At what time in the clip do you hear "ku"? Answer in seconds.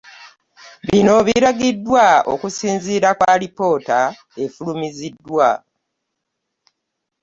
3.17-3.23